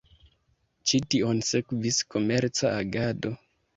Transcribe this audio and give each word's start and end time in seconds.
Ĉi 0.91 1.01
tion 1.15 1.43
sekvis 1.49 1.99
komerca 2.15 2.73
agado. 2.79 3.35